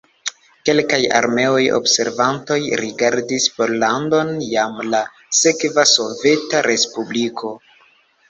[0.67, 5.01] Kelkaj armeaj observantoj rigardis Pollandon jam la
[5.41, 7.53] sekva soveta respubliko.